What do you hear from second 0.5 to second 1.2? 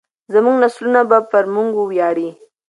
نسلونه به